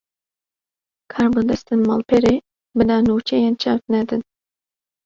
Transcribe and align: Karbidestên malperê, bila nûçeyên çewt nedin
Karbidestên 1.11 1.79
malperê, 1.89 2.35
bila 2.77 2.97
nûçeyên 3.07 3.55
çewt 3.61 3.83
nedin 3.93 4.21